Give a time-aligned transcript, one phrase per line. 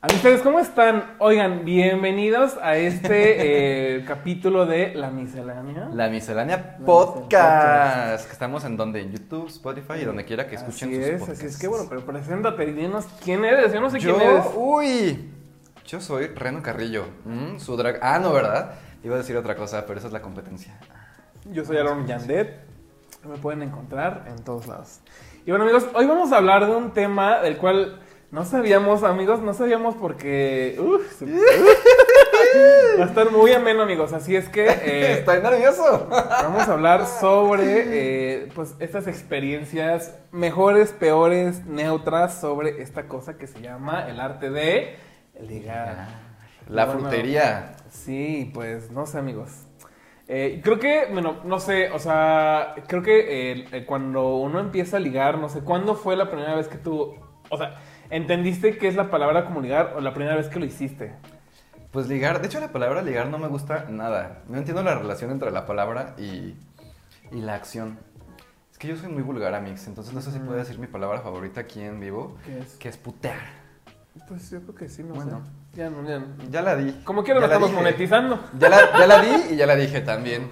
[0.00, 1.16] Amistades, ¿cómo están?
[1.18, 5.90] Oigan, bienvenidos a este eh, capítulo de La Miscelánea.
[5.92, 8.26] La Miscelánea Podcast.
[8.26, 9.02] Que estamos en donde?
[9.02, 11.38] En YouTube, Spotify y donde quiera que escuchen así sus es, podcasts.
[11.44, 13.72] así es que bueno, pero preséntate y dinos quién eres.
[13.72, 14.44] Yo no sé Yo, quién eres.
[14.54, 15.30] uy,
[15.86, 17.04] yo soy Reno Carrillo.
[17.24, 17.98] Mm, su drag.
[18.00, 18.74] Ah, no, ¿verdad?
[19.04, 20.78] Iba a decir otra cosa, pero esa es la competencia.
[21.50, 22.60] Yo soy Aaron Yandet.
[23.28, 25.00] Me pueden encontrar en todos lados.
[25.44, 29.40] Y bueno, amigos, hoy vamos a hablar de un tema del cual no sabíamos, amigos,
[29.40, 30.76] no sabíamos porque.
[30.78, 31.22] uf,
[32.98, 34.12] va a estar muy ameno, amigos.
[34.12, 34.66] Así es que.
[34.68, 36.06] eh, Estoy nervioso.
[36.10, 43.46] Vamos a hablar sobre eh, pues estas experiencias mejores, peores, neutras sobre esta cosa que
[43.46, 44.96] se llama el arte de
[45.40, 46.08] ligar.
[46.68, 47.74] La Bueno, frutería.
[47.90, 49.67] Sí, pues no sé, amigos.
[50.30, 54.98] Eh, creo que, bueno, no sé, o sea, creo que eh, eh, cuando uno empieza
[54.98, 57.14] a ligar, no sé, ¿cuándo fue la primera vez que tú,
[57.48, 57.76] o sea,
[58.10, 61.14] entendiste qué es la palabra como ligar o la primera vez que lo hiciste?
[61.90, 64.42] Pues ligar, de hecho la palabra ligar no me gusta nada.
[64.48, 66.54] No entiendo la relación entre la palabra y,
[67.32, 67.98] y la acción.
[68.70, 70.44] Es que yo soy muy vulgar, Amix, entonces no sé si Mm.
[70.44, 72.74] puedo decir mi palabra favorita aquí en vivo, ¿Qué es?
[72.76, 73.40] que es putear.
[74.28, 75.38] Pues yo creo que sí, no Bueno.
[75.42, 75.57] sé.
[75.74, 76.26] Ya no, ya no.
[76.50, 76.92] Ya la di.
[77.04, 77.82] Como quiera la estamos dije.
[77.82, 78.40] monetizando.
[78.58, 80.50] Ya la, ya la di y ya la dije también.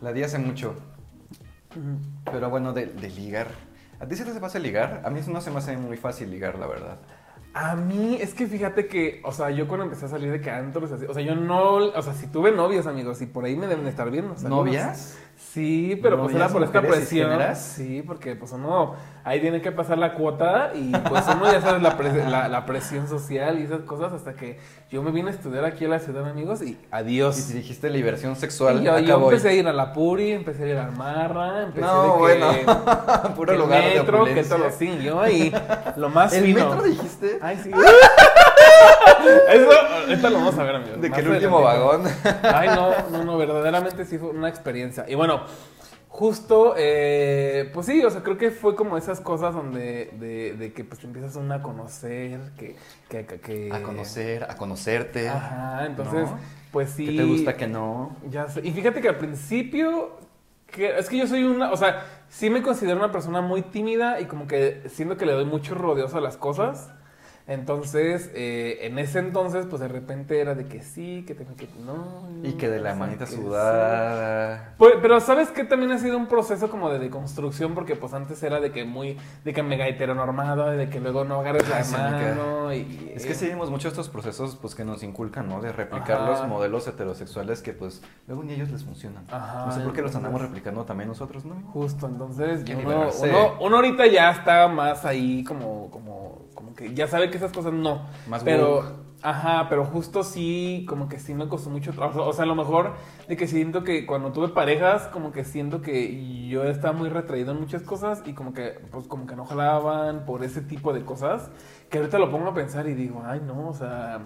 [0.00, 0.74] La di hace mucho.
[2.30, 3.48] Pero bueno, de, de ligar.
[4.00, 5.02] ¿A ti se te hace ligar?
[5.04, 6.98] A mí no se me hace muy fácil ligar, la verdad.
[7.54, 10.50] A mí, es que fíjate que, o sea, yo cuando empecé a salir de que
[10.50, 13.66] antros, o sea, yo no, o sea, si tuve novias, amigos, y por ahí me
[13.66, 14.34] deben de estar viendo.
[14.34, 15.18] o sea, ¿Novias?
[15.52, 17.30] Sí, pero pues ¿Novias era por esta presión.
[17.56, 21.80] Sí, porque pues uno, ahí tiene que pasar la cuota y pues uno ya sabe
[21.80, 24.58] la, pres- la, la presión social y esas cosas hasta que
[24.90, 27.36] yo me vine a estudiar aquí a la ciudad, amigos, y Y adiós.
[27.36, 30.76] si dijiste diversión sexual, Y yo, empecé a ir a la Puri, empecé a ir
[30.78, 32.52] a Marra, empecé No, de que, bueno.
[33.36, 35.52] Puro que el de metro, que todo, sí, yo ahí,
[35.96, 36.68] lo más ¿El fino.
[36.68, 37.38] metro dijiste?
[37.40, 37.70] Ay, sí.
[39.52, 39.70] Eso,
[40.06, 41.00] ahorita lo vamos a ver, amigos.
[41.00, 42.10] De que el último adelante.
[42.24, 42.52] vagón.
[42.54, 45.04] Ay, no, no, no, verdaderamente sí fue una experiencia.
[45.08, 45.42] Y bueno,
[46.08, 50.72] justo, eh, pues sí, o sea, creo que fue como esas cosas donde, de, de
[50.72, 52.76] que pues te empiezas uno a conocer, que,
[53.08, 55.28] que, que- que- A conocer, a conocerte.
[55.28, 56.38] Ajá, entonces, ¿no?
[56.72, 57.06] pues sí.
[57.06, 58.16] ¿Qué te gusta que no?
[58.30, 58.60] Ya sé.
[58.64, 60.16] Y fíjate que al principio,
[60.66, 64.20] que, es que yo soy una, o sea, sí me considero una persona muy tímida
[64.20, 66.90] y como que siento que le doy muchos rodeos a las cosas.
[67.48, 71.66] Entonces, eh, en ese entonces, pues de repente era de que sí, que tengo que
[71.82, 72.28] no.
[72.42, 73.36] Y que de la manita sí.
[73.36, 74.74] sudada.
[74.76, 78.42] Pues, pero sabes que también ha sido un proceso como de deconstrucción porque pues antes
[78.42, 79.16] era de que muy,
[79.46, 83.12] de que mega heteronormado, de que luego no agarres la Ay, mano y...
[83.16, 85.62] Es que seguimos mucho estos procesos pues que nos inculcan, ¿no?
[85.62, 86.30] De replicar Ajá.
[86.30, 89.24] los modelos heterosexuales que pues luego ni ellos les funcionan.
[89.30, 91.54] Ajá, no sé por qué los andamos replicando también nosotros, ¿no?
[91.72, 96.47] Justo, entonces uno, uno, uno ahorita ya está más ahí como, como
[96.78, 98.06] que ya sabe que esas cosas no.
[98.28, 98.92] Más pero, woke.
[99.22, 102.24] ajá, pero justo sí, como que sí me costó mucho trabajo.
[102.24, 102.92] O sea, a lo mejor
[103.28, 107.50] de que siento que cuando tuve parejas, como que siento que yo estaba muy retraído
[107.52, 111.04] en muchas cosas y como que, pues como que no jalaban por ese tipo de
[111.04, 111.50] cosas.
[111.90, 114.20] Que ahorita lo pongo a pensar y digo, ay no, o sea...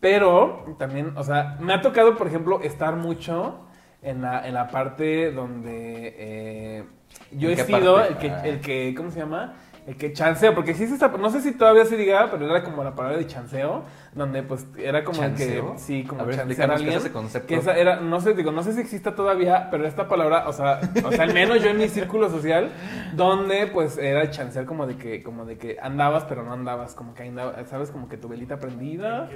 [0.00, 3.60] Pero también, o sea, me ha tocado, por ejemplo, estar mucho
[4.02, 6.84] en la, en la parte donde eh,
[7.32, 8.12] yo ¿En he sido parte?
[8.12, 8.42] el que, Ah.
[8.46, 9.54] el que, ¿cómo se llama?
[9.86, 12.82] El que chanceo, porque sí se no sé si todavía se diga, pero era como
[12.82, 15.72] la palabra de chanceo, donde pues era como el ¿Chanceo?
[15.74, 16.94] que, sí, como A ver, chancear a alguien.
[16.98, 17.46] ese concepto.
[17.46, 20.52] Que esa era, no sé, digo, no sé si exista todavía, pero esta palabra, o
[20.52, 22.70] sea, o sea, al menos yo en mi círculo social,
[23.14, 27.14] donde pues era chancear como de que, como de que andabas, pero no andabas, como
[27.14, 29.28] que andabas, sabes, como que tu velita prendida.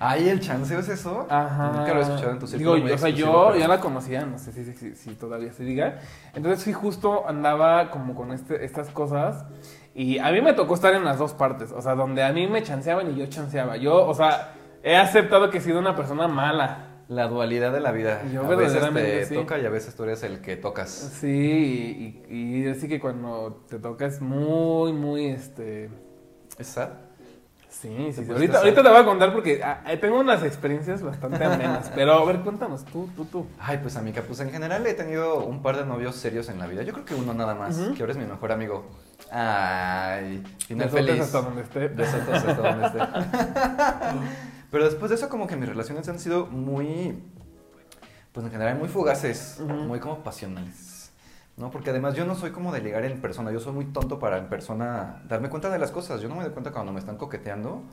[0.00, 1.26] Ay, el chanceo es eso.
[1.30, 1.70] Ajá.
[1.72, 2.88] Nunca lo he escuchado en tu Digo, círculo.
[2.88, 5.62] yo, o sea, yo pero- ya la conocía, no sé si, si- si todavía se
[5.62, 6.00] diga.
[6.34, 9.44] Entonces sí, justo andaba como con este, estas cosas.
[9.94, 11.72] Y a mí me tocó estar en las dos partes.
[11.72, 13.76] O sea, donde a mí me chanceaban y yo chanceaba.
[13.76, 16.90] Yo, o sea, he aceptado que he sido una persona mala.
[17.06, 18.22] La dualidad de la vida.
[18.32, 19.34] Yo a veces te sí.
[19.34, 20.88] toca y a veces tú eres el que tocas.
[20.88, 25.90] Sí, y, y así que cuando te toca es muy, muy, este...
[26.58, 26.88] ¿Es sad?
[27.68, 28.32] Sí, ¿Te sí, sí.
[28.32, 31.92] Ahorita, ahorita te voy a contar porque ah, eh, tengo unas experiencias bastante amenas.
[31.94, 33.46] Pero a ver, cuéntanos tú, tú, tú.
[33.58, 36.66] Ay, pues amiga, pues en general he tenido un par de novios serios en la
[36.66, 36.82] vida.
[36.84, 38.86] Yo creo que uno nada más, que ahora es mi mejor amigo.
[39.30, 41.22] Ay, final Besotes feliz.
[41.22, 41.88] hasta donde esté.
[41.88, 42.98] Besotes hasta donde esté.
[44.70, 47.22] Pero después de eso como que mis relaciones han sido muy,
[48.32, 51.12] pues en general muy fugaces, muy como pasionales.
[51.56, 51.70] ¿No?
[51.70, 54.38] Porque además yo no soy como de ligar en persona, yo soy muy tonto para
[54.38, 56.20] en persona darme cuenta de las cosas.
[56.20, 57.84] Yo no me doy cuenta cuando me están coqueteando.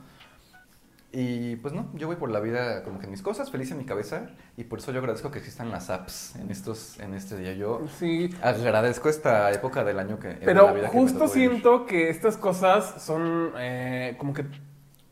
[1.14, 3.78] Y pues no, yo voy por la vida como que en mis cosas, feliz en
[3.78, 7.36] mi cabeza, y por eso yo agradezco que existan las apps en estos, en este
[7.38, 7.52] día.
[7.54, 8.30] Yo Sí.
[8.42, 13.04] agradezco esta época del año que Pero la vida que justo siento que estas cosas
[13.04, 14.46] son eh, como que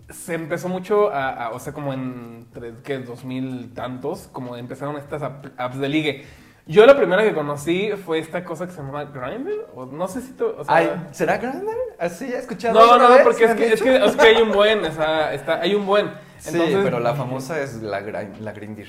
[0.09, 2.47] se empezó mucho a, a- o sea, como en,
[2.83, 2.99] ¿qué?
[2.99, 6.25] 2000 tantos, como empezaron estas app- apps de ligue.
[6.69, 10.21] Yo la primera que conocí fue esta cosa que se llama Grindr, o no sé
[10.21, 10.75] si tú, o sea...
[10.75, 11.73] Ay, ¿será Grindr?
[11.97, 12.79] ¿Así he escuchado?
[12.79, 13.23] no, no, no, vez?
[13.23, 15.73] porque ¿Me es que, es, que, es que hay un buen, o sea, está, hay
[15.73, 16.11] un buen.
[16.37, 18.87] Sí, pero la famosa es la, la Grindir.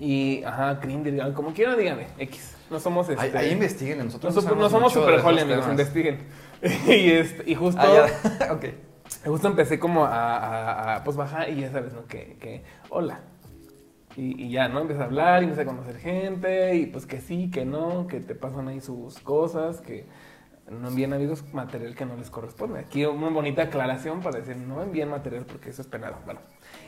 [0.00, 2.56] Y, ajá, Grindr, como quieran, díganme, X.
[2.68, 3.22] No somos, este...
[3.38, 5.68] Ahí, ahí investiguen, no, nosotros so- no somos super amigos, temas.
[5.68, 6.26] investiguen.
[6.88, 7.80] y, este, y justo...
[7.80, 8.08] Ah,
[8.40, 8.64] ya, ok.
[9.24, 12.06] Justo empecé como a, a- a, pues bajar y ya sabes, ¿no?
[12.06, 13.20] Que, que hola.
[14.16, 14.80] Y, y ya, ¿no?
[14.80, 18.20] Empecé a hablar y empecé a conocer gente y pues que sí, que no, que
[18.20, 20.06] te pasan ahí sus cosas, que
[20.68, 22.78] no envíen amigos material que no les corresponde.
[22.80, 26.16] Aquí una bonita aclaración para decir, no envíen material porque eso es penado.
[26.24, 26.40] Bueno.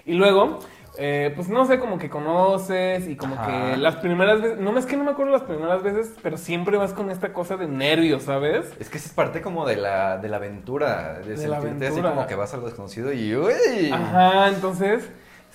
[0.05, 0.61] Y luego,
[0.99, 3.47] eh, pues no sé, como que conoces y como Ajá.
[3.73, 6.77] que las primeras veces, no es que no me acuerdo las primeras veces, pero siempre
[6.77, 8.73] vas con esta cosa de nervios, ¿sabes?
[8.79, 11.87] Es que esa es parte como de la, de la aventura, de, De la sentirte
[11.87, 12.15] así aventura.
[12.15, 13.91] como que vas a lo desconocido y ¡uy!
[13.93, 15.11] Ajá, entonces,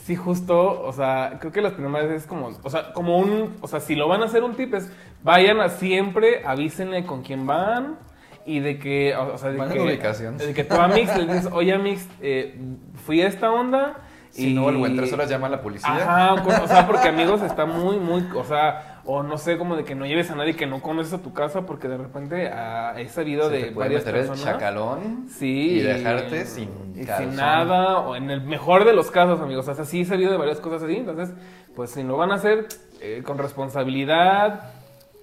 [0.07, 3.67] sí, justo, o sea, creo que las primeras veces como, o sea, como un, o
[3.67, 4.89] sea, si lo van a hacer un tip es,
[5.21, 7.97] vayan a siempre, avísenle con quién van
[8.45, 10.37] y de que, o, o sea, de que, ubicación.
[10.37, 12.57] de que tú a Mix le dices, oye, Mix, eh,
[13.05, 13.97] fui a esta onda
[14.31, 14.53] Si y...
[14.53, 15.93] no, luego en tres horas llama a la policía.
[15.93, 19.85] Ajá, o sea, porque amigos está muy, muy, o sea, o no sé, como de
[19.85, 22.93] que no lleves a nadie que no conoces a tu casa porque de repente ah,
[22.97, 24.53] he sabido Se de te puede varias meter el personas.
[24.53, 25.77] chacalón Sí.
[25.77, 29.67] y dejarte sin y sin nada, o en el mejor de los casos, amigos.
[29.67, 30.97] O sea, sí he sabido de varias cosas así.
[30.97, 31.33] Entonces,
[31.75, 32.67] pues si lo van a hacer
[33.01, 34.71] eh, con responsabilidad,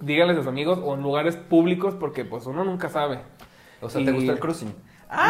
[0.01, 3.19] díganles a sus amigos o en lugares públicos porque pues uno nunca sabe.
[3.83, 4.75] O sea, Y- ¿te gusta el cruising?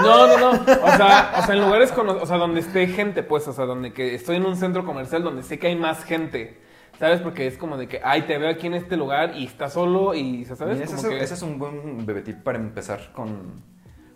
[0.03, 0.51] No, no, no.
[0.53, 3.65] O sea, o sea, en lugares con, o sea, donde esté gente, pues, o sea,
[3.67, 6.63] donde que estoy en un centro comercial donde sé que hay más gente.
[6.99, 7.21] ¿Sabes?
[7.21, 10.15] Porque es como de que, ay, te veo aquí en este lugar y estás solo
[10.15, 10.81] y, ¿sabes?
[10.81, 13.63] Ese, Como es, que- ese es un buen bebé tip para empezar con,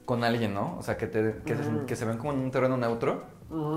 [0.04, 0.76] con alguien, ¿no?
[0.78, 3.22] O sea, que, te, que, se, que se ven como en un terreno neutro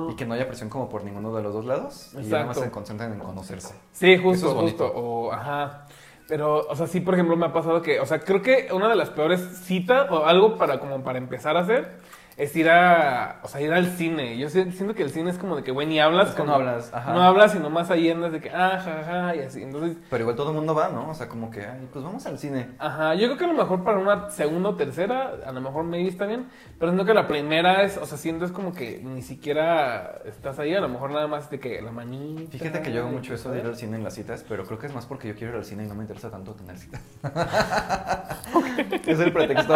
[0.09, 2.11] y que no haya presión como por ninguno de los dos lados.
[2.13, 2.63] Y nada más Exacto.
[2.63, 3.73] se concentran en conocerse.
[3.91, 4.85] Sí, justo, es bonito.
[4.89, 4.99] justo.
[4.99, 5.85] O, ajá.
[6.27, 8.87] Pero, o sea, sí, por ejemplo, me ha pasado que, o sea, creo que una
[8.87, 11.97] de las peores citas o algo para como para empezar a hacer
[12.37, 14.37] es ir a, o sea, ir al cine.
[14.37, 16.29] Yo si- siento que el cine es como de que, güey, ni hablas.
[16.29, 17.13] Es que como- no hablas, ajá.
[17.13, 19.61] No hablas y nomás ahí andas de que, ah, jajaja, y así.
[19.63, 21.09] Entonces, Pero igual todo el mundo va, ¿no?
[21.09, 22.69] O sea, como que, ay, pues vamos al cine.
[22.79, 25.83] Ajá, yo creo que a lo mejor para una segunda o tercera, a lo mejor
[25.83, 26.47] maybe está bien,
[26.79, 30.57] pero siento que la primera es, o sea, siento es como que ni siquiera estás
[30.59, 32.57] ahí, a lo mejor nada más de que la manita.
[32.57, 34.79] Fíjate que yo hago mucho eso de ir al cine en las citas, pero creo
[34.79, 36.77] que es más porque yo quiero ir al cine y no me interesa tanto tener
[36.77, 37.01] citas.
[39.07, 39.75] es el pretexto.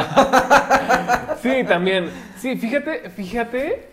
[1.41, 2.09] Sí, también.
[2.37, 3.89] Sí, fíjate, fíjate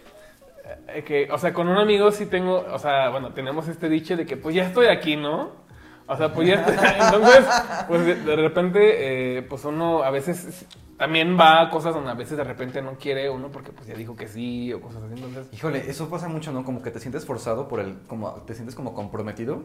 [0.88, 4.16] eh, que, o sea, con un amigo sí tengo, o sea, bueno, tenemos este dicho
[4.16, 5.62] de que pues ya estoy aquí, ¿no?
[6.06, 6.74] O sea, pues ya estoy.
[7.00, 7.46] Entonces,
[7.88, 10.66] pues de, repente, eh, pues uno a veces
[10.96, 13.94] también va a cosas donde a veces de repente no quiere uno porque pues ya
[13.94, 15.14] dijo que sí o cosas así.
[15.14, 16.64] Entonces, Híjole, eso pasa mucho, ¿no?
[16.64, 19.62] Como que te sientes forzado por el, como te sientes como comprometido,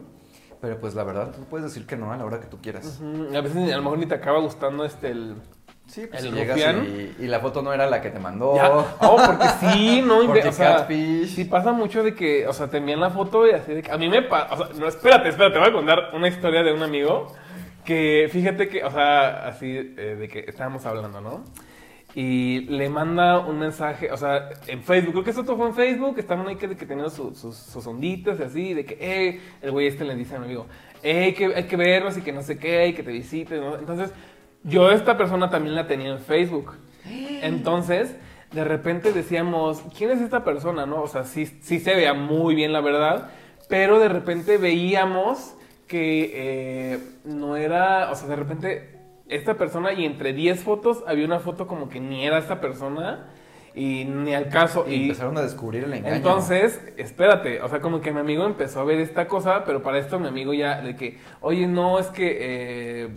[0.60, 3.00] pero pues la verdad, tú puedes decir que no a la hora que tú quieras.
[3.00, 5.36] a veces a lo mejor ni te acaba gustando este el.
[5.88, 8.52] Sí, pues El llegas y, y la foto no era la que te mandó.
[9.00, 11.34] Oh, porque sí, no Porque o sea, catfish.
[11.34, 13.90] Sí pasa mucho de que, o sea, te envían la foto y así de que
[13.90, 16.62] a mí me pasa, o sea, no, espérate, espérate, te voy a contar una historia
[16.62, 17.34] de un amigo
[17.86, 21.42] que fíjate que, o sea, así eh, de que estábamos hablando, ¿no?
[22.14, 25.74] Y le manda un mensaje, o sea, en Facebook, creo que eso todo fue en
[25.74, 29.70] Facebook, estaban ahí que, que su- sus, sus onditas y así, de que, eh, el
[29.70, 30.66] güey este le dice a mi amigo,
[31.02, 33.76] eh, que hay que vernos y que no sé qué, y que te visite, ¿no?
[33.78, 34.12] Entonces,
[34.64, 36.74] yo esta persona también la tenía en Facebook.
[37.42, 38.16] Entonces,
[38.52, 40.86] de repente decíamos, ¿quién es esta persona?
[40.86, 41.02] ¿No?
[41.02, 43.30] O sea, sí, sí se veía muy bien, la verdad,
[43.68, 45.54] pero de repente veíamos
[45.86, 48.98] que eh, no era, o sea, de repente
[49.28, 53.28] esta persona y entre 10 fotos había una foto como que ni era esta persona
[53.74, 54.86] y ni al caso.
[54.88, 56.14] Y empezaron a descubrir el engaño.
[56.14, 59.98] Entonces, espérate, o sea, como que mi amigo empezó a ver esta cosa, pero para
[59.98, 63.08] esto mi amigo ya, de que, oye, no, es que eh,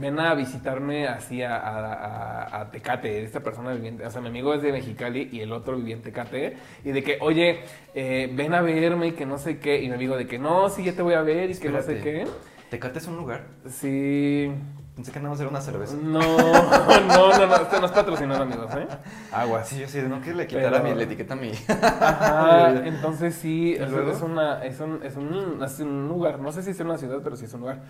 [0.00, 4.52] ven a visitarme así a, a- a- Tecate, esta persona viviente, o sea, mi amigo
[4.54, 7.60] es de Mexicali y el otro vivía en Tecate, y de que, oye,
[7.94, 10.68] eh, ven a verme y que no sé qué, y mi amigo de que, no,
[10.68, 12.22] sí, ya te voy a ver y que no sé qué.
[12.22, 12.44] Espérate.
[12.70, 13.44] Tecate es un lugar.
[13.68, 14.50] Sí,
[14.94, 15.96] Pensé que nada más era una cerveza.
[16.00, 18.86] no, no, no, no, este no es patrocinado, amigos, ¿eh?
[19.32, 19.68] Aguas.
[19.68, 21.50] Sí, yo sí, no que le quitara Pero- mi, la etiqueta a mi.
[21.68, 26.52] Ajá, entonces sí, ¿Y es, es una, es, un, es, un, es un lugar, no
[26.52, 27.80] sé si es una ciudad, pero sí es un lugar.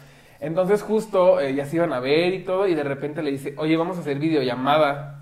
[0.40, 3.54] Entonces justo eh, ya se iban a ver y todo, y de repente le dice,
[3.58, 5.20] oye, vamos a hacer videollamada.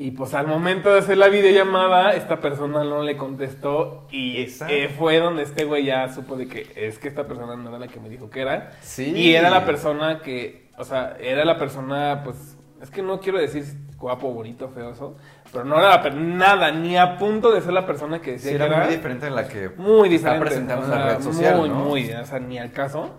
[0.00, 4.36] Y pues al momento de hacer la videollamada, esta persona no le contestó y
[4.68, 7.80] eh, fue donde este güey ya supo de que es que esta persona no era
[7.80, 8.70] la que me dijo que era.
[8.80, 9.10] Sí.
[9.12, 13.38] Y era la persona que, o sea, era la persona, pues, es que no quiero
[13.38, 13.64] decir
[13.98, 15.16] guapo, bonito, feo, eso,
[15.52, 18.56] pero no era la nada, ni a punto de ser la persona que decía Sí,
[18.56, 18.84] que era era.
[18.84, 20.44] muy diferente en la que Muy está diferente.
[20.46, 21.74] presentando en la red social, Muy, ¿no?
[21.74, 23.16] muy, o sea, ni al caso.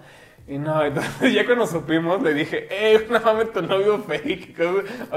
[0.48, 4.58] Y no, entonces ya cuando supimos, le dije, eh, no mames, tu novio fake.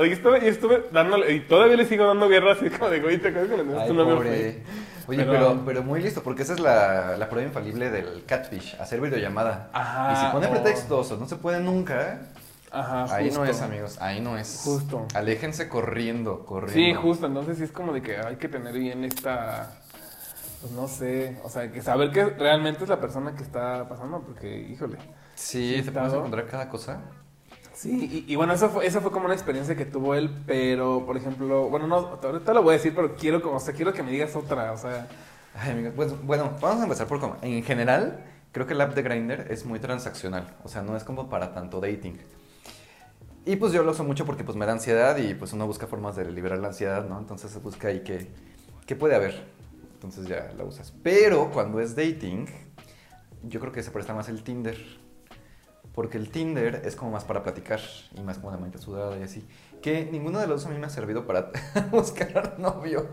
[0.05, 3.19] y estuve, y estuve dándole, y todavía le sigo dando guerra así como de, güey,
[3.19, 4.31] ¿te acuerdas cuando Ay, tu novio pobre.
[4.31, 4.63] fake?
[5.09, 8.77] Oye, Pero- pero, pero, muy listo, porque esa es la, la prueba infalible del catfish,
[8.81, 9.69] hacer videollamada.
[9.73, 12.21] Ajá, y si pone o- pretextos o no se puede nunca,
[12.71, 14.63] Ajá, ahí no es, amigos, ahí no es.
[14.65, 15.07] Justo.
[15.15, 16.75] Aléjense corriendo, corriendo.
[16.75, 19.71] Sí, justo, entonces sí es como de que hay que tener bien esta,
[20.61, 24.21] pues no sé, o sea, que saber que realmente es la persona que está pasando,
[24.21, 24.99] porque, híjole.
[25.35, 27.01] Sí, te puedes encontrar cada cosa.
[27.75, 31.07] Sí, y, y bueno, esa fue, esa fue como una experiencia que tuvo él, pero,
[31.07, 33.93] por ejemplo, bueno, no, ahorita lo voy a decir, pero quiero, como, o sea, quiero
[33.93, 35.09] que me digas otra, o sea,
[35.55, 38.95] Ay, amigo, pues, bueno, vamos a empezar por como, en general, creo que el app
[38.95, 42.19] de Grindr es muy transaccional, o sea, no es como para tanto dating.
[43.45, 45.89] Y pues yo lo uso mucho porque pues me da ansiedad y pues uno busca
[45.89, 47.19] formas de liberar la ansiedad, ¿no?
[47.19, 48.31] Entonces se busca ahí que,
[48.87, 49.45] que puede haber.
[49.95, 50.93] Entonces ya la usas.
[51.03, 52.47] Pero cuando es dating,
[53.43, 54.79] yo creo que se presta más el Tinder.
[55.95, 57.81] Porque el Tinder es como más para platicar
[58.15, 59.47] y más como de mente sudada y así.
[59.83, 61.51] Que ninguno de los dos a mí me ha servido para
[61.91, 63.09] buscar novio.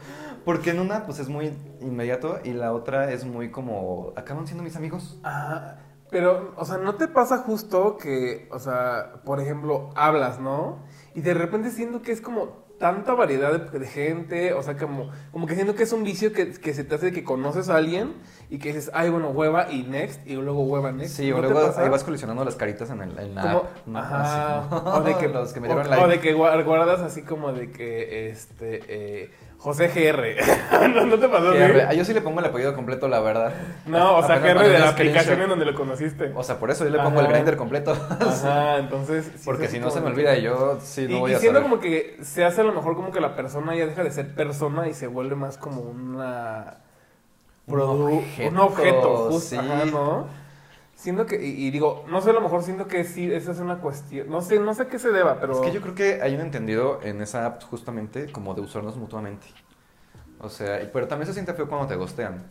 [0.46, 4.64] Porque en una pues es muy inmediato y la otra es muy como, acaban siendo
[4.64, 5.20] mis amigos.
[5.24, 5.80] Ajá.
[6.10, 10.80] Pero, o sea, ¿no te pasa justo que, o sea, por ejemplo, hablas, ¿no?
[11.14, 15.12] Y de repente siento que es como tanta variedad de, de gente, o sea, como,
[15.32, 17.76] como que siento que es un vicio que, que se te hace que conoces a
[17.76, 18.16] alguien
[18.52, 21.16] y que dices, ay, bueno, hueva y next, y luego hueva next.
[21.18, 23.66] Sí, ¿No o luego ahí vas colisionando las caritas en, el, en la Como- app.
[23.88, 24.00] ¿no?
[24.00, 24.76] ajá, Así.
[24.86, 26.08] o de que, los que me o- dieron o like.
[26.16, 30.90] de que guar- guardas así como de que, este, eh, José GR.
[30.96, 31.52] ¿No, ¿No te pasó?
[31.52, 31.82] GR.
[31.90, 33.52] Ah, yo sí le pongo el apellido completo, la verdad.
[33.86, 36.32] No, o sea, GR de la aplicación en donde lo conociste.
[36.34, 37.28] O sea, por eso yo le pongo Ajá.
[37.28, 37.92] el grinder completo.
[37.92, 39.26] Ajá, entonces...
[39.36, 41.40] sí Porque si no se me olvida que- yo sí no y, voy y a
[41.40, 41.70] siento saber.
[41.70, 44.34] como que se hace a lo mejor como que la persona ya deja de ser
[44.34, 46.78] persona y se vuelve más como una...
[47.70, 49.56] Un objeto, un objeto, justo, sí.
[49.58, 50.28] ajá, ¿no?
[50.96, 53.60] Siento que, y, y digo, no sé, a lo mejor siento que sí, esa es
[53.60, 55.54] una cuestión, no sé, no sé a qué se deba, pero...
[55.54, 58.98] Es que yo creo que hay un entendido en esa app justamente como de usarnos
[58.98, 59.48] mutuamente.
[60.40, 62.44] O sea, pero también se siente feo cuando te gostean.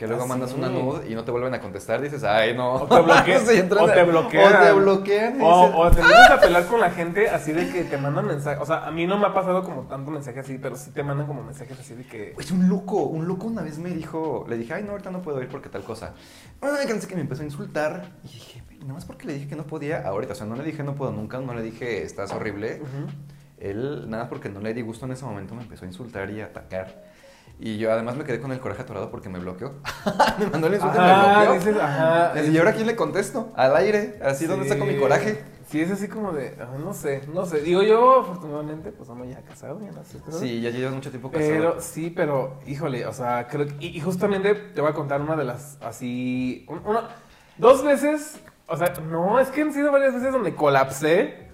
[0.00, 0.56] Que luego Ah, mandas sí.
[0.56, 2.00] una nude y no te vuelven a contestar.
[2.00, 2.72] Dices, ay, no.
[2.72, 4.54] O te bloquean, Sí, o te bloquean.
[4.54, 5.38] O te bloquean.
[5.42, 8.62] O, te empiezas a pelear con la gente así de que te mandan mensajes.
[8.62, 11.02] O sea, a mí no me ha pasado como tanto mensaje así, pero sí te
[11.02, 12.34] mandan como mensajes así de que.
[12.38, 15.20] Es un loco, un loco una vez me dijo, le dije, ay, no, ahorita no
[15.20, 16.14] puedo ir porque tal cosa.
[16.62, 18.06] Ay, que no sé qué, me empezó a insultar.
[18.24, 20.32] Y dije, nada más porque le dije que no podía ahorita.
[20.32, 22.80] O sea, no le dije no puedo nunca, no le dije estás horrible.
[23.58, 26.30] Él, nada más porque no le di gusto en ese momento, me empezó a insultar
[26.30, 27.09] y a atacar.
[27.62, 29.74] Y yo además me quedé con el coraje atorado porque me bloqueó.
[30.38, 31.52] me mandó el insulto y me bloqueó.
[31.54, 32.32] dices, ajá.
[32.42, 33.52] Y ahora quién le contesto?
[33.54, 34.70] Al aire, así donde Sí.
[34.72, 35.44] saco mi coraje.
[35.68, 37.60] Sí, es así como de, ah, no sé, no sé.
[37.60, 40.18] Digo, yo afortunadamente, pues somos ya casados, ya no sé.
[40.26, 40.32] ¿no?
[40.32, 41.48] Sí, ya llevas mucho tiempo casado.
[41.50, 45.20] Pero sí, pero híjole, o sea, creo que, y, y justamente te voy a contar
[45.20, 47.10] una de las así, un- una,
[47.58, 51.49] dos veces, o sea, no, es que han sido varias veces donde colapsé,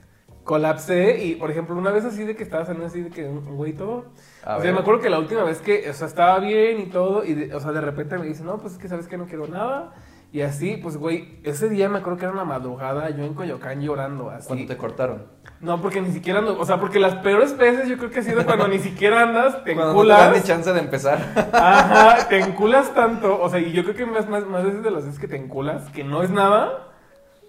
[0.47, 3.73] colapsé y, por ejemplo, una vez así de que estaba saliendo así de que güey
[3.75, 4.07] todo,
[4.45, 4.75] A o sea, ver.
[4.75, 7.55] me acuerdo que la última vez que, o sea, estaba bien y todo y, de-
[7.55, 9.93] o sea, de repente me dice, no, pues es que sabes que no quiero nada.
[10.33, 13.81] Y así, pues, güey, ese día me acuerdo que era una madrugada, yo en Coyoacán
[13.81, 14.49] llorando, así.
[14.49, 15.25] Cuando te cortaron.
[15.61, 18.23] No, porque ni siquiera ando, o sea, porque las peores veces yo creo que ha
[18.23, 20.43] sido cuando ni siquiera andas, te Cuando no te dan enculas.
[20.43, 21.19] ni chance de empezar.
[21.53, 24.91] Ajá, te enculas tanto, o sea, y yo creo que más, más, más veces de
[24.91, 26.88] las veces que te enculas, que no es nada,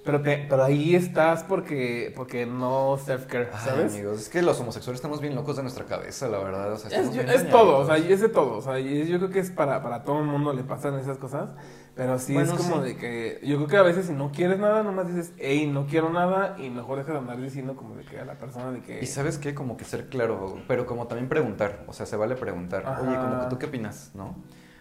[0.08, 3.94] pero te, pero ahí estás porque, porque no self-care, Ay, ¿sabes?
[3.94, 6.74] amigos, es que los homosexuales estamos bien locos de nuestra cabeza, la verdad.
[6.74, 9.18] O sea, Es, yo- es todo, o sea, y es de todo, o sea, yo
[9.18, 11.50] creo que es para, para todo el mundo le pasan esas cosas,
[11.96, 12.84] pero sí Bueno, es como sí.
[12.84, 15.86] de que, yo creo que a veces si no quieres nada, nomás dices, hey, no
[15.88, 18.82] quiero nada, y mejor dejas de andar diciendo como de que a la persona de
[18.82, 19.04] que...
[19.04, 22.36] Y sabes qué, como que ser claro, pero como también preguntar, o sea, se vale
[22.36, 23.50] preguntar, oye, como que Ajá.
[23.50, 24.36] tú qué opinas, ¿no?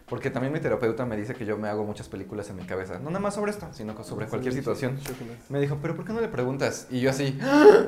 [0.09, 2.99] Porque también mi terapeuta me dice que yo me hago muchas películas en mi cabeza,
[3.01, 4.99] no nada más sobre esto, sino que sobre cualquier situación.
[5.49, 6.87] Me dijo, pero ¿por qué no le preguntas?
[6.91, 7.87] Y yo así, ¡Ah!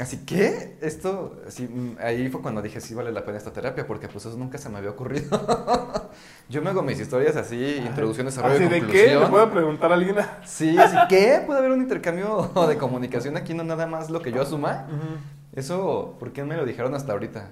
[0.00, 0.78] así, ¿qué?
[0.80, 4.24] Esto, así, mm, ahí fue cuando dije, sí vale la pena esta terapia, porque pues
[4.24, 5.28] eso nunca se me había ocurrido.
[6.48, 9.20] yo me hago mis historias así, introducción, desarrollo, Así de qué, conclusión.
[9.22, 10.16] le puedo preguntar a alguien.
[10.46, 11.42] Sí, así, ¿qué?
[11.44, 14.86] ¿Puede haber un intercambio de comunicación aquí, no nada más lo que yo asuma?
[15.52, 17.48] Eso, ¿por qué me lo dijeron hasta ahorita?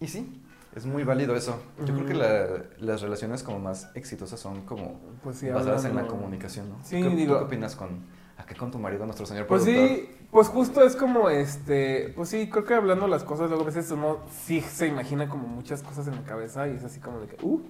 [0.00, 0.42] Y sí,
[0.74, 1.60] es muy válido eso.
[1.84, 5.94] Yo creo que la- las relaciones como más exitosas son como Pues sí, basadas en
[5.96, 6.78] la comunicación, ¿no?
[6.82, 9.88] Sí, ¿Qué, tú digo- qué opinas con Acá con tu marido, nuestro señor Pues productor.
[9.96, 13.66] sí, pues justo es como este, pues sí, creo que hablando las cosas, luego a
[13.66, 17.20] veces uno sí se imagina como muchas cosas en la cabeza y es así como
[17.20, 17.62] de que, uh,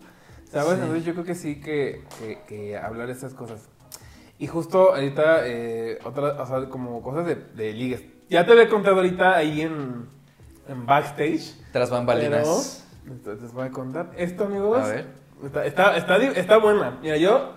[0.50, 0.68] ¿sabes?
[0.70, 0.75] Sí.
[0.80, 3.68] Entonces yo creo que sí que, que, que hablar esas cosas.
[4.38, 8.02] Y justo ahorita, eh, otra, o sea, como cosas de, de ligues.
[8.30, 10.06] Ya te había contado ahorita ahí en,
[10.66, 11.54] en backstage.
[11.73, 12.42] Tras bambalinas.
[12.42, 14.11] Pero, entonces voy a contar.
[14.16, 14.78] Esto, amigos.
[14.78, 15.06] A ver.
[15.44, 15.96] Está, está,
[16.37, 16.99] está, buena.
[17.02, 17.52] Mira, yo.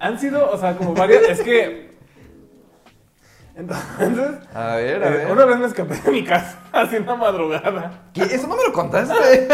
[0.00, 1.22] Han sido, o sea, como varias.
[1.22, 1.94] es que.
[3.54, 4.48] Entonces.
[4.52, 5.30] A ver, a eh, ver.
[5.30, 8.10] una vez me escapé de mi casa haciendo madrugada.
[8.12, 8.22] ¿Qué?
[8.22, 9.14] ¿Eso no me lo contaste?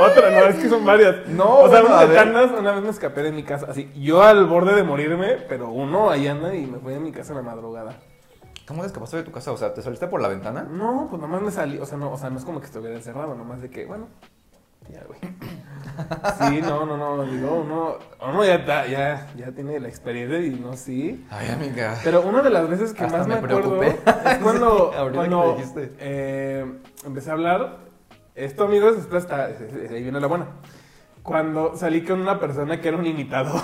[0.00, 1.26] Otra, no, es que son varias.
[1.26, 2.16] No, o sea, bueno, una ver.
[2.16, 3.66] tantas, una vez me escapé de mi casa.
[3.68, 7.10] Así, yo al borde de morirme, pero uno ahí anda y me fui de mi
[7.10, 7.96] casa en la madrugada.
[8.66, 9.50] ¿Cómo te escapaste de tu casa?
[9.50, 10.62] O sea, ¿te saliste por la ventana?
[10.62, 12.94] No, pues nomás me salí, o sea, no, o sea, no es como que estuviera
[12.94, 14.06] encerrado, nomás de que, bueno,
[14.90, 15.20] ya, güey.
[16.38, 17.96] Sí, no, no, no, digo, uno,
[18.26, 21.24] uno ya, está- ya, ya tiene la experiencia y no, sí.
[21.30, 21.96] Ay, amiga.
[22.02, 23.98] Pero una de las veces que Hasta más me, me acuerdo preocupé.
[24.30, 25.92] es cuando, Sí, ahorita cuando que me dijiste.
[25.98, 26.72] eh,
[27.04, 27.76] empecé a hablar,
[28.34, 30.46] esto amigos, esto está, ahí viene la buena.
[31.22, 33.60] Cuando salí con una persona que era un imitador.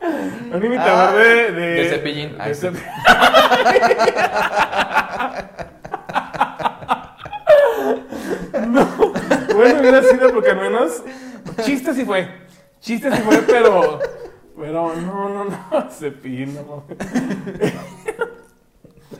[0.54, 1.60] un imitador Ah, de, de...
[1.82, 2.36] de Cepillín.
[2.38, 2.66] de Ay, sí.
[2.66, 2.82] Cepi-
[8.68, 8.86] no,
[9.62, 11.02] bueno, hubiera sido porque al menos
[11.64, 12.28] chiste sí fue.
[12.80, 13.98] Chiste sí fue, pero.
[14.56, 15.90] Pero no, no, no.
[15.90, 16.84] Cepín, no.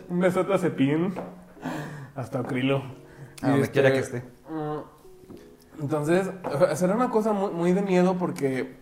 [0.08, 1.14] Un besote a Cepín.
[2.14, 2.82] Hasta Ocrilo.
[3.42, 4.22] A donde quiera que esté.
[4.49, 6.28] mm, Entonces,
[6.82, 8.80] era una cosa muy, muy de miedo porque.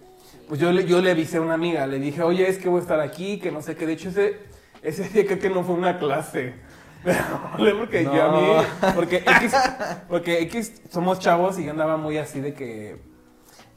[0.49, 2.81] Pues yo le, yo le avisé a una amiga, le dije, oye, es que voy
[2.81, 3.87] a estar aquí, que no sé qué.
[3.87, 4.38] De hecho, ese,
[4.83, 6.55] ese día creo que no fue una clase.
[7.78, 8.92] Porque yo a mí.
[8.95, 9.54] Porque X,
[10.09, 13.00] porque X somos chavos y yo andaba muy así de que.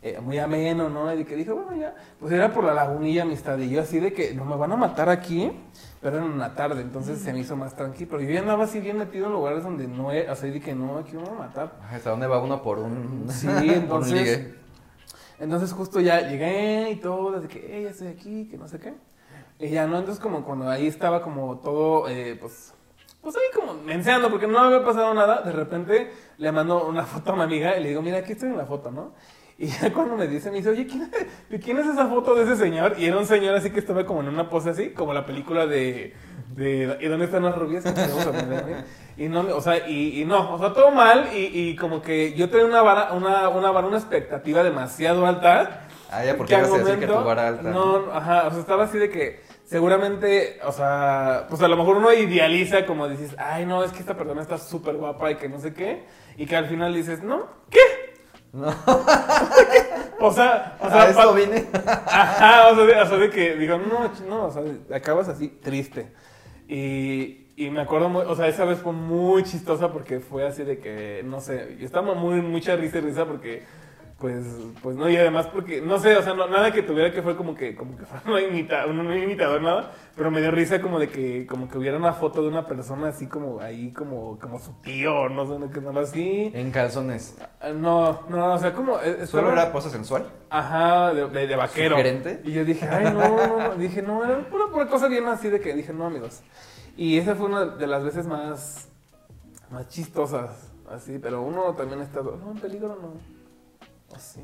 [0.01, 1.11] eh, muy ameno, ¿no?
[1.13, 1.95] Y de que dije, bueno, ya.
[2.19, 3.57] Pues era por la lagunilla amistad.
[3.59, 5.51] Y yo así de que no me van a matar aquí,
[6.01, 6.81] pero era en una tarde.
[6.81, 8.09] Entonces se me hizo más tranquilo.
[8.11, 10.07] Pero yo ya andaba así bien metido en lugares donde no.
[10.07, 11.79] O sea, de que no, aquí no me van a matar.
[11.89, 13.25] ¿Hasta dónde va uno por un...
[13.29, 14.49] Sí, un entonces.
[15.39, 18.79] Entonces justo ya llegué y todo, desde que, hey, ya estoy aquí, que no sé
[18.79, 18.93] qué.
[19.59, 19.97] Y ya, ¿no?
[19.97, 22.73] Entonces como cuando ahí estaba como todo, eh, pues,
[23.23, 27.31] pues ahí como menseando, porque no había pasado nada, de repente le mando una foto
[27.31, 29.13] a mi amiga y le digo, mira, aquí estoy en la foto, ¿no?
[29.57, 32.43] Y ya cuando me dice, me dice, oye, ¿quién es, ¿quién es esa foto de
[32.43, 32.95] ese señor?
[32.97, 35.67] Y era un señor así que estaba como en una pose así, como la película
[35.67, 36.15] de,
[36.55, 37.85] de ¿Y dónde están las rubias?
[39.15, 42.33] Y no, o sea, y, y no, o sea, todo mal y, y como que
[42.33, 45.87] yo tenía una vara, una, una vara, una expectativa demasiado alta.
[46.09, 47.69] Ah, ya, porque ibas a decir que tu vara alta.
[47.69, 51.97] No, ajá, o sea, estaba así de que seguramente, o sea, pues a lo mejor
[51.97, 55.49] uno idealiza como dices, ay, no, es que esta persona está súper guapa y que
[55.49, 56.05] no sé qué,
[56.37, 57.79] y que al final dices, no, ¿qué?
[58.51, 58.73] No.
[60.19, 61.67] O sea, o a sea, eso vine.
[61.85, 64.63] Ajá, o sea, de, o sea, de que digo, no, no, o sea,
[64.95, 66.13] acabas así triste.
[66.65, 70.63] Y, y me acuerdo, muy, o sea, esa vez fue muy chistosa porque fue así
[70.63, 73.63] de que, no sé, yo estaba muy, mucha risa y risa porque,
[74.19, 74.45] pues,
[74.81, 77.35] pues no, y además porque, no sé, o sea, no- nada que tuviera que fue
[77.35, 80.97] como que, como que fuera un imitador, un imitador, nada, pero me dio risa como
[80.99, 84.59] de que, como que hubiera una foto de una persona así como ahí, como, como
[84.59, 86.51] su tío, no sé, que nada así.
[86.53, 87.37] En calzones.
[87.75, 88.99] No, no, o sea, como...
[88.99, 90.25] eh, ¿Solo era pose sensual?
[90.49, 91.95] Ajá, de, de- de vaquero.
[91.97, 92.41] ¿Sugerente?
[92.45, 93.75] Y yo dije, ay, no, no, no.
[93.77, 96.41] Dije, no, era pura, pura cosa bien así de que dije, no, amigos.
[96.95, 98.87] Y esa fue una de las veces más,
[99.71, 103.42] más chistosas, así, pero uno también está, no, en peligro no.
[104.15, 104.41] Así.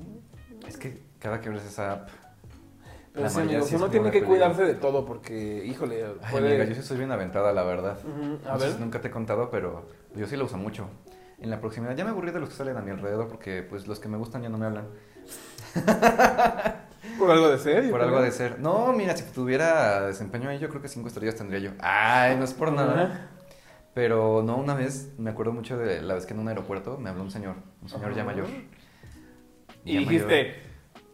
[0.67, 2.09] Es que cada que abres esa app...
[3.11, 6.49] Pero La sí, uno como tiene que cuidarse de todo porque, híjole, Ay, puede...
[6.49, 7.97] amiga, yo sí soy bien aventada, la verdad.
[8.47, 8.79] A ver.
[8.79, 10.87] nunca te he contado, pero yo sí lo uso mucho.
[11.39, 11.95] En la proximidad.
[11.95, 14.17] Ya me aburrí de los que salen a mi alrededor porque pues los que me
[14.17, 14.89] gustan ya no me hablan.
[17.17, 17.89] Por algo de ser.
[17.89, 18.09] Por creo.
[18.09, 18.59] algo de ser.
[18.59, 21.71] No, mira, si tuviera desempeño ahí, yo creo que cinco estrellas tendría yo.
[21.79, 23.29] Ay, no es por nada.
[23.93, 27.09] Pero no, una vez, me acuerdo mucho de la vez que en un aeropuerto me
[27.09, 28.47] habló un señor, un señor ya mayor.
[29.85, 30.55] Y Ya dijiste,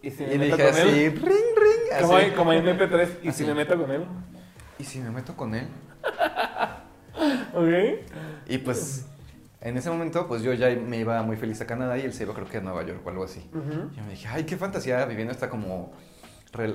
[0.02, 1.12] ¿y si me Y meto dije con así, él?
[1.14, 2.32] ring, ring, Como, así.
[2.32, 3.44] como en MP3, ¿y Así.
[3.44, 4.06] si me meto con él?
[4.80, 5.68] ¿Y si me meto con él?
[7.54, 8.10] ¿Ok?
[8.48, 9.06] Y pues,
[9.62, 12.24] en ese momento, pues yo ya me iba muy feliz a Canadá y él se
[12.24, 13.50] iba creo que a Nueva York o algo así.
[13.54, 13.92] Ujú.
[13.96, 15.94] Yo me dije, ay, qué fantasía viviendo esta como,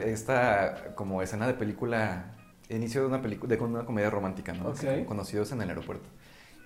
[0.05, 2.37] esta como escena de película,
[2.69, 4.71] inicio de una película, de una comedia romántica, ¿no?
[4.71, 4.93] Así Ok.
[4.95, 6.09] como Conocidos en el aeropuerto.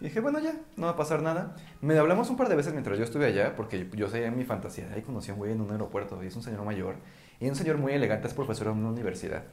[0.04, 1.56] Y dije, bueno, ya, no va a pasar nada.
[1.80, 4.86] Me hablamos un par de veces mientras yo estuve allá, porque yo sabía mi fantasía.
[4.94, 6.96] Ahí conocí a un güey en un aeropuerto, y es un señor mayor,
[7.40, 9.44] y un señor muy elegante, es profesor en una universidad.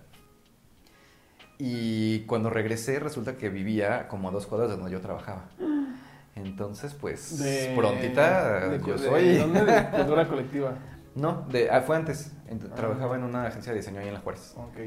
[1.57, 5.45] Y cuando regresé, resulta que vivía como a dos cuadras de donde yo trabajaba.
[6.35, 9.37] Entonces, pues, De- prontita, de- yo de- soy.
[9.37, 9.63] ¿Dónde?
[9.63, 10.73] De cultura colectiva.
[11.13, 12.31] No, de, ah, fue antes.
[12.49, 12.75] Ent- Ah.
[12.75, 14.53] Trabajaba en una agencia de diseño ahí en La Juárez.
[14.55, 14.77] Ok.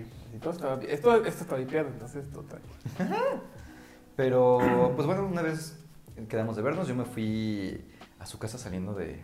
[0.52, 0.90] Estaba bien.
[0.90, 2.60] Esto, esto está vipeado, entonces total.
[4.16, 5.78] Pero, pues bueno, una vez
[6.28, 7.84] quedamos de vernos, yo me fui
[8.20, 9.22] a su casa saliendo de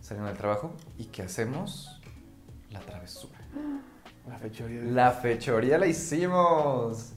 [0.00, 0.74] saliendo del trabajo.
[0.98, 2.00] ¿Y qué hacemos?
[2.70, 3.38] La travesura.
[4.28, 4.82] La fechoría.
[4.82, 7.12] La fechoría la hicimos.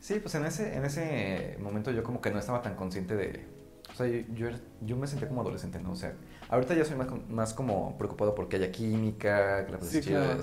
[0.00, 3.46] Sí, pues en ese, en ese momento yo como que no estaba tan consciente de...
[3.92, 4.48] O sea, yo,
[4.80, 5.92] yo, me sentía como adolescente, ¿no?
[5.92, 6.14] O sea,
[6.48, 10.40] ahorita ya soy más, más como preocupado porque haya química, que la Sí, claro.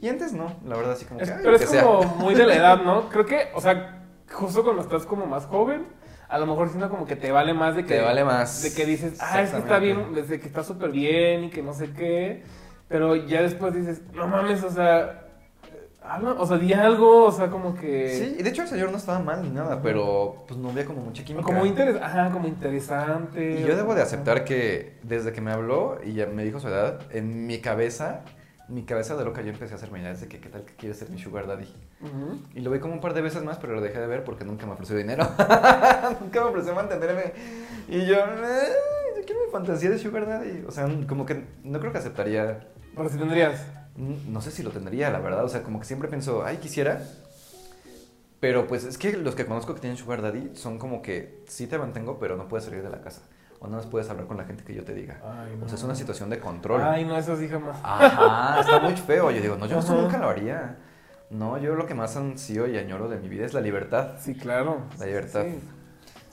[0.00, 1.34] Y antes no, la verdad, así como Es- que...
[1.34, 1.82] "Ay, pero es que sea".
[1.84, 3.08] como muy de la edad, ¿no?
[3.08, 4.03] Creo que, o sea,
[4.34, 5.86] justo cuando estás como más joven,
[6.28, 7.94] a lo mejor siento como que te vale más de que...
[7.94, 8.62] Te vale más.
[8.62, 11.62] De que dices, ah, es que está bien, desde que está súper bien y que
[11.62, 12.42] no sé qué.
[12.88, 15.22] Pero ya después dices, no mames, o sea,
[16.02, 18.08] habla- o sea, di algo, o sea, como que...
[18.10, 20.84] Sí, y de hecho el señor no estaba mal ni nada, pero pues no había
[20.84, 21.44] como mucha química.
[21.46, 23.60] Como, interes Ajá, como interesante.
[23.60, 26.68] Y yo debo de aceptar que desde que me habló y ya me dijo su
[26.68, 28.22] edad, en mi cabeza,
[28.68, 30.94] mi cabeza de loca yo empecé a hacerme ideas de que qué tal que quiere
[30.94, 31.66] ser mi sugar daddy.
[32.54, 34.44] Y lo vi como un par de veces más, pero lo dejé de ver porque
[34.44, 35.24] nunca me ofreció dinero.
[36.20, 37.32] nunca me ofreció mantenerme.
[37.88, 38.72] Y yo, "Eh,
[39.16, 40.64] yo quiero mi fantasía de sugar daddy.
[40.66, 42.66] O sea, como que no creo que aceptaría.
[42.96, 43.64] Pero si tendrías.
[43.96, 45.44] Mm, No sé si lo tendría, la verdad.
[45.44, 47.02] O sea, como que siempre pienso, ay, quisiera.
[48.40, 51.66] Pero pues es que los que conozco que tienen sugar daddy son como que sí
[51.66, 53.22] te mantengo, pero no puedes salir de la casa.
[53.64, 55.20] O no puedes hablar con la gente que yo te diga.
[55.24, 55.86] Ay, O sea, es no.
[55.86, 56.82] una situación de control.
[56.82, 57.78] Ay, no, eso sí jamás.
[57.82, 59.30] Ajá, está muy feo.
[59.30, 60.76] Yo digo, no, yo eso nunca lo haría.
[61.30, 64.16] No, yo lo que más ansío y añoro de mi vida es la libertad.
[64.20, 64.82] Sí, claro.
[64.98, 65.44] La libertad.
[65.44, 65.50] Sí.
[65.52, 65.60] Sí,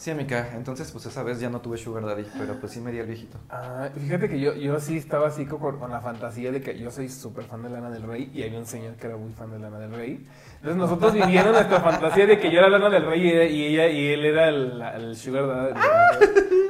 [0.10, 2.98] amiga, entonces pues esa vez ya no tuve sugar daddy, pero pues sí me di
[2.98, 3.38] el viejito.
[3.50, 6.90] Ah, fíjate que yo, yo sí estaba así como con la fantasía de que yo
[6.90, 9.52] soy súper fan de Lana del Rey y había un señor que era muy fan
[9.52, 10.26] de Lana del Rey.
[10.56, 14.08] Entonces nosotros viviendo nuestra fantasía de que yo era Lana del Rey y, ella y
[14.08, 15.80] él era el, sugar daddy.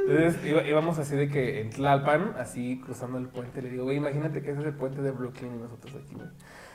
[0.10, 4.42] Entonces íbamos así de que en Tlalpan, así cruzando el puente, le digo, güey, imagínate
[4.42, 6.28] que ese es el puente de Brooklyn y nosotros aquí, güey.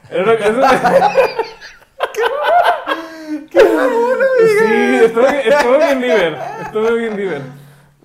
[0.09, 1.11] Era una-
[3.57, 7.43] Sí, estuvo, bien- estuvo bien diver, estuvo bien diver.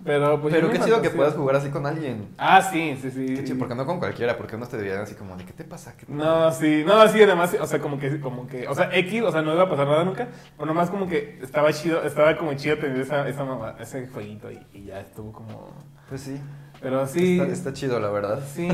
[0.03, 2.27] Pero pues pero qué chido que puedas jugar así con alguien.
[2.39, 3.35] Ah, sí, sí, sí.
[3.35, 5.63] Qué chido, porque no con cualquiera, porque unos te dirían así como, ¿de qué te
[5.63, 5.93] pasa?
[5.95, 8.89] ¿Qué te No, sí, no, sí, además, o sea, como que, como que, o sea,
[8.91, 12.01] X, o sea, no iba a pasar nada nunca, pero nomás como que estaba chido,
[12.03, 15.69] estaba como chido tener esa, esa mamá, ese jueguito y, y ya estuvo como,
[16.09, 16.41] Pues sí,
[16.81, 18.39] pero sí, está, está chido la verdad.
[18.55, 18.67] sí,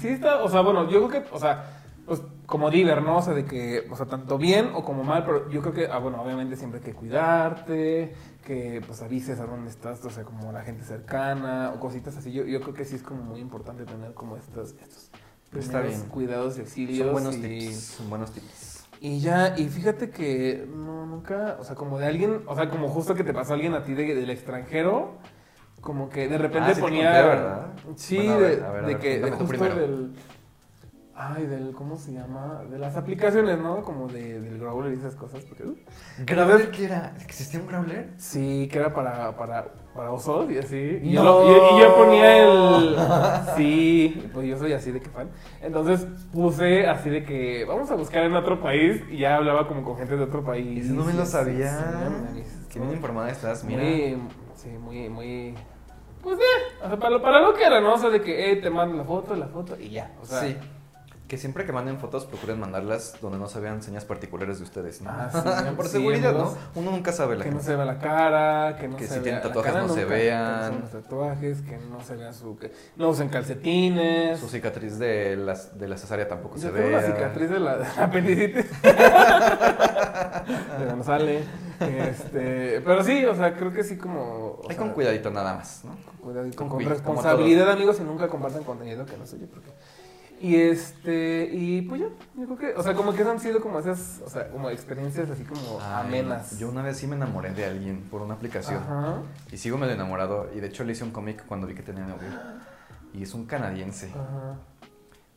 [0.00, 1.81] sí está, o sea, bueno, yo creo que, o sea,
[2.12, 3.16] pues como diver, ¿no?
[3.16, 5.86] O sea, de que, o sea, tanto bien o como mal, pero yo creo que,
[5.86, 8.12] ah, bueno, obviamente siempre hay que cuidarte,
[8.44, 12.30] que pues avises a dónde estás, o sea, como la gente cercana o cositas así,
[12.30, 15.10] yo, yo creo que sí es como muy importante tener como estos, estos
[15.56, 16.02] Está bien.
[16.10, 16.98] cuidados y auxilios.
[16.98, 18.86] Son buenos y- tips, son buenos tips.
[19.00, 22.88] y ya, y fíjate que no, nunca, o sea, como de alguien, o sea, como
[22.88, 25.12] justo que te pasó alguien a ti de- del extranjero,
[25.80, 27.10] como que de repente Ah, sí ponía.
[27.12, 27.66] conté, ¿verdad?
[27.96, 30.12] Sí, Bueno, a de, ver, a ver, a de ver, que, de justo del.
[31.14, 32.62] Ay, del, ¿cómo se llama?
[32.70, 33.82] De las aplicaciones, ¿no?
[33.82, 35.44] Como de, del Growler y esas cosas.
[35.44, 35.76] Porque, uh,
[36.24, 37.14] ¿Growler qué era?
[37.20, 38.08] ¿Existía un Growler?
[38.16, 41.00] sí, que era para, para, para osos y así.
[41.02, 41.22] Y, No.
[41.22, 42.96] yo, lo- y- y yo ponía el.
[43.56, 45.28] Sí, pues yo soy así de que fan.
[45.60, 49.84] Entonces puse así de que vamos a buscar en otro país y ya hablaba como
[49.84, 50.86] con gente de otro país.
[50.86, 51.68] Eso no me lo sabía.
[52.32, 53.82] sí, sí, sí, Qué bien informada estás, mira.
[53.82, 54.16] Muy,
[54.54, 55.54] sí, muy, muy.
[56.22, 57.94] Pues eh, o sea, para lo, para lo que era, ¿no?
[57.94, 60.10] O sea, de que eh, te mando la foto, la foto y ya.
[60.22, 60.56] O sea, sí.
[61.32, 65.00] Que siempre que manden fotos procuren mandarlas donde no se vean señas particulares de ustedes,
[65.00, 65.08] ¿no?
[65.10, 65.38] Ah, sí,
[65.74, 66.54] Por sí, seguridad, ¿no?
[66.74, 69.16] Uno nunca sabe la Que no se vea la cara, que no Que se si
[69.20, 70.74] vea tienen la tatuajes cara no se vean.
[70.74, 72.58] Que no se vean tatuajes, que no se vea su.
[72.58, 74.40] Que no usen calcetines.
[74.40, 76.90] Su cicatriz de, las, de la cesárea tampoco Yo se ve.
[76.90, 78.66] una cicatriz de la, de la apendicitis.
[78.82, 78.92] de
[80.94, 81.44] no sale.
[81.80, 84.58] Este, pero sí, o sea, creo que sí como.
[84.64, 85.96] Hay sea, con cuidadito nada más, ¿no?
[86.04, 89.70] con cuidadito, con responsabilidad, amigos, y nunca compartan contenido que no sé yo por qué.
[90.42, 93.78] Y este, y pues ya, yo creo que, o sea, como que han sido como
[93.78, 96.58] esas, o sea, como experiencias así como Ay, amenas.
[96.58, 98.82] Yo una vez sí me enamoré de alguien por una aplicación.
[98.82, 99.18] Ajá,
[99.52, 100.50] Y sigo medio enamorado.
[100.52, 102.28] Y de hecho le hice un cómic cuando vi que tenía novio.
[103.14, 104.08] Y es un canadiense.
[104.08, 104.56] ajá.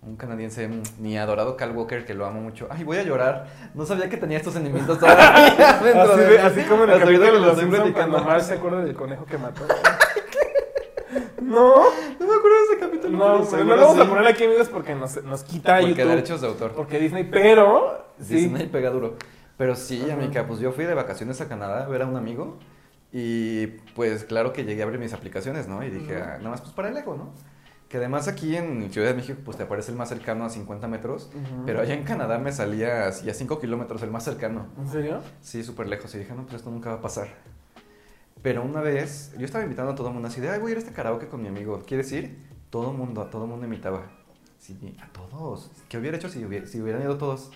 [0.02, 2.68] Un canadiense, mm, mi adorado Cal Walker, que lo amo mucho.
[2.72, 3.48] Ay, voy a llorar.
[3.76, 5.36] No sabía que tenía estos sentimientos todavía
[6.48, 8.12] Así, de como en el capítulo de los Simpsons platicando.
[8.14, 9.68] cuando Marge se acuerda del conejo que mató.
[11.42, 11.76] no,
[13.10, 14.10] No no, pero no, seguro lo vamos a sí.
[14.10, 16.10] poner aquí, amigos, porque nos, nos quita Porque YouTube.
[16.10, 16.72] derechos de autor.
[16.74, 18.36] Porque Disney, pero, sí.
[18.36, 19.16] Disney pega duro.
[19.58, 20.14] Pero sí, Ajá.
[20.14, 22.58] amiga, pues yo fui de vacaciones a Canadá a ver a un amigo.
[23.12, 25.84] Y pues claro que llegué a abrir mis aplicaciones, ¿no?
[25.84, 26.24] Y dije, Ujú.
[26.24, 27.34] ah, nada más pues para el ego, ¿no?
[27.88, 30.88] Que además aquí en Ciudad de México pues te aparece el más cercano a 50
[30.90, 31.30] metros.
[31.34, 31.66] Ujú.
[31.66, 34.66] Pero allá en Canadá me salía así a 5 kilómetros el más cercano.
[34.78, 35.22] ¿En serio?
[35.42, 36.14] Sí, súper lejos.
[36.16, 37.28] Y dije, no, pues esto nunca va a pasar.
[38.42, 40.72] Pero una vez, yo estaba invitando a todo el mundo así de, ay, voy a
[40.74, 41.82] ir a este karaoke con mi amigo.
[41.88, 42.38] ¿Quieres ir?
[42.70, 44.04] Todo el mundo, a todo el mundo invitaba.
[44.60, 45.70] Sí, a todos.
[45.90, 47.52] ¿Qué hubiera hecho si, hubiera- si hubieran ido todos?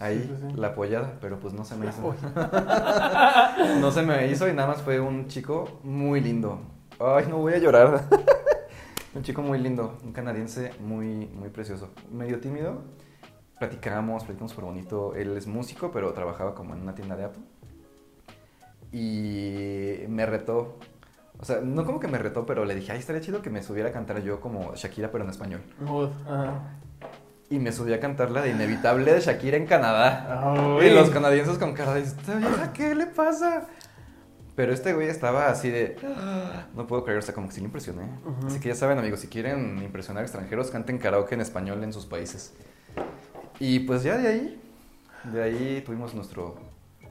[0.00, 0.56] Ahí, Sí, sí, sí.
[0.56, 2.14] la apoyada, pero pues no se me hizo.
[3.80, 6.60] no se me hizo y nada más fue un chico muy lindo.
[7.00, 8.04] Ay, no voy a llorar.
[9.14, 11.90] un chico muy lindo, un canadiense muy, muy precioso.
[12.12, 12.78] Medio tímido.
[13.58, 15.14] Platicamos, platicamos por bonito.
[15.16, 17.42] Él es músico, pero trabajaba como en una tienda de Apple.
[18.92, 20.76] Y me retó.
[21.40, 23.62] O sea, no como que me retó, pero le dije, ay, estaría chido que me
[23.62, 25.60] subiera a cantar yo como Shakira, pero en español.
[26.26, 26.60] Ajá.
[27.50, 30.76] Y me subí a cantar la de Inevitable de Shakira en Canadá.
[30.78, 30.88] Ay.
[30.88, 33.66] Y los canadienses con cara de, esta vieja, ¿qué le pasa?
[34.54, 37.60] Pero este güey estaba así de, "Ah, no puedo creer, o sea, como que sí
[37.60, 38.02] le impresioné.
[38.44, 41.92] Así que ya saben, amigos, si quieren impresionar a extranjeros, canten karaoke en español en
[41.92, 42.52] sus países.
[43.60, 44.60] Y pues ya de ahí,
[45.32, 46.56] de ahí tuvimos nuestro,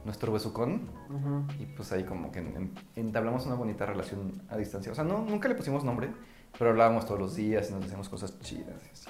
[0.05, 0.89] nuestro besucón.
[1.10, 1.45] Ujú.
[1.62, 4.91] Y pues ahí como que en- entablamos una bonita relación a distancia.
[4.91, 6.10] O sea, no, nunca le pusimos nombre,
[6.57, 8.81] pero hablábamos todos los días y nos decíamos cosas chidas.
[8.86, 9.10] Y así.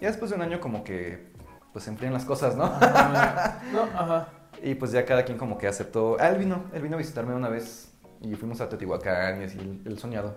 [0.00, 1.32] Ya después de un año como que
[1.72, 2.64] pues se enfrían las cosas, ¿no?
[2.64, 3.62] Ajá.
[3.72, 4.28] No, ajá.
[4.60, 6.16] Y pues ya cada quien como que aceptó.
[6.18, 9.56] Ah, él vino, él vino a visitarme una vez y fuimos a Teotihuacán y así,
[9.56, 10.34] el, el soñado,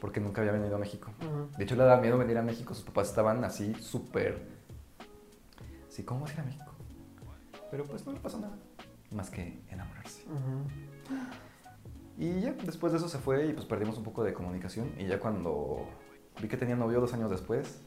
[0.00, 1.10] porque nunca había venido a México.
[1.20, 1.50] Ujú.
[1.58, 4.40] De hecho, le daba miedo venir a México, sus papás estaban así súper...
[5.90, 6.64] Sí, ¿cómo vas a ir a México?
[7.70, 8.56] Pero pues no le pasó nada,
[9.10, 10.22] más que enamorarse.
[10.26, 10.68] Ujú.
[12.16, 14.90] Y ya, después de eso se fue y pues perdimos un poco de comunicación.
[14.98, 15.86] Y ya cuando
[16.40, 17.80] vi que tenía novio dos años después,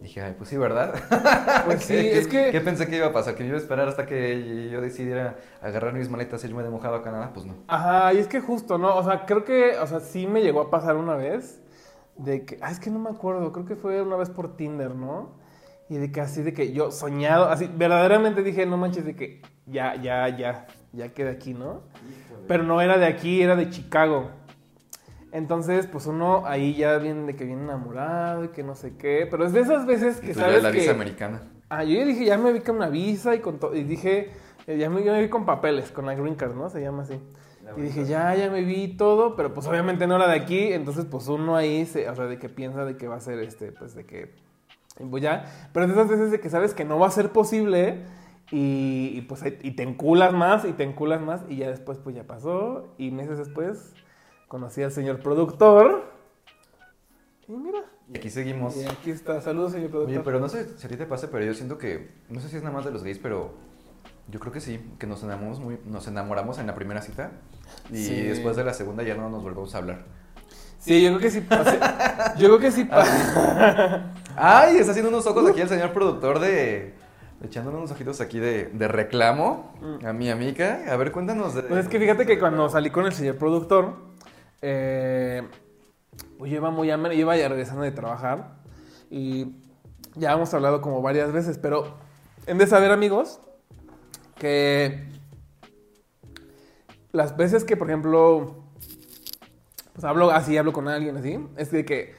[0.00, 0.94] dije, ay, pues sí, ¿verdad?
[1.66, 3.34] Pues sí, ¿Qué- qué- es que- ¿Qué pensé que iba a pasar?
[3.34, 6.70] ¿Que me iba a esperar hasta que yo decidiera agarrar mis maletas y irme de
[6.70, 7.32] mojado a Canadá?
[7.34, 7.54] Pues no.
[7.68, 8.96] Ajá, y es que justo, ¿no?
[8.96, 11.60] O sea, creo que, o sea, sí me llegó a pasar una vez
[12.16, 14.94] de que, ah, es que no me acuerdo, creo que fue una vez por Tinder,
[14.94, 15.36] ¿no?
[15.90, 19.42] Y de que así, de que yo soñado, así, verdaderamente dije, no manches, de que
[19.66, 21.82] ya, ya, ya, ya quedé aquí, ¿no?
[22.48, 24.30] Pero no era de aquí, era de Chicago.
[25.32, 29.26] Entonces, pues uno ahí ya viene de que viene enamorado y que no sé qué,
[29.30, 30.78] pero es de esas veces que Tú ya sabes la que...
[30.78, 31.42] visa americana.
[31.68, 33.74] Ah, yo ya dije, ya me vi con una visa y con todo.
[33.74, 34.30] Y dije,
[34.66, 36.70] eh, ya me, ya me vi con papeles, con la green card, ¿no?
[36.70, 37.20] Se llama así.
[37.76, 40.72] Y dije, ya, ya me vi todo, pero pues obviamente no era de aquí.
[40.72, 43.40] Entonces, pues uno ahí, se, o sea, de que piensa de que va a ser
[43.40, 44.34] este, pues de que.
[45.10, 45.44] pues ya.
[45.72, 48.04] Pero es de esas veces de que sabes que no va a ser posible.
[48.52, 51.42] Y, y, pues y te enculas más y te enculas más.
[51.48, 52.94] Y ya después, pues ya pasó.
[52.98, 53.92] Y meses después
[54.48, 56.04] conocí al señor productor.
[57.48, 57.80] Y mira.
[58.12, 58.76] Y aquí seguimos.
[58.76, 59.40] Y aquí está.
[59.40, 60.14] Saludos, señor productor.
[60.16, 62.48] Oye, pero no sé si a ti te pase, pero yo siento que, no sé
[62.48, 63.54] si es nada más de los gays, pero
[64.28, 67.32] yo creo que sí, que nos enamoramos, muy, nos enamoramos en la primera cita
[67.92, 68.22] y Sí.
[68.22, 70.04] después de la segunda ya no nos volvemos a hablar.
[70.78, 71.40] Sí, yo creo que sí.
[71.40, 72.84] pasa- Yo creo que sí.
[72.84, 74.12] pasa.
[74.36, 76.94] Ay, está haciendo unos ojos aquí el señor productor de...
[77.42, 80.84] Echándole unos ojitos aquí de, de reclamo a mi amiga.
[80.88, 81.54] A ver, cuéntanos.
[81.54, 83.94] De, Pues es que fíjate que cuando salí con el señor productor,
[84.62, 85.42] eh,
[86.38, 88.56] pues yo iba muy hambre, yo iba ya regresando de trabajar
[89.10, 89.56] y
[90.14, 91.94] ya hemos hablado como varias veces, pero
[92.46, 93.40] en de saber, amigos,
[94.38, 95.06] que
[97.12, 98.64] las veces que, por ejemplo,
[99.92, 102.14] pues hablo así, hablo con alguien así, es de que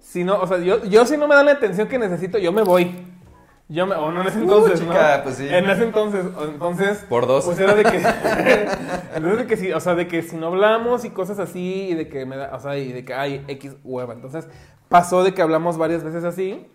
[0.00, 2.52] si no, o sea, yo, yo si no me dan la atención que necesito, yo
[2.52, 3.13] me voy.
[3.68, 5.22] Yo me, o no en ese entonces, chica, ¿no?
[5.24, 5.48] pues sí.
[5.48, 7.46] En ese entonces, entonces, Por dos.
[7.46, 7.96] pues era de que,
[9.14, 11.94] entonces de que si, o sea, de que si no hablamos y cosas así, y
[11.94, 14.12] de que me da, o sea, y de que hay X hueva.
[14.12, 14.46] Entonces,
[14.90, 16.66] pasó de que hablamos varias veces así,